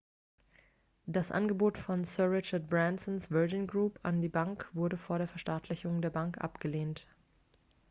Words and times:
das 1.05 1.31
angebot 1.31 1.77
von 1.77 2.05
sir 2.05 2.31
richard 2.31 2.67
bransons 2.67 3.29
virgin 3.29 3.67
group 3.67 3.99
an 4.01 4.19
die 4.19 4.29
bank 4.29 4.67
wurde 4.73 4.97
vor 4.97 5.19
der 5.19 5.27
verstaatlichung 5.27 6.01
der 6.01 6.09
bank 6.09 6.39
abgelehnt 6.39 7.05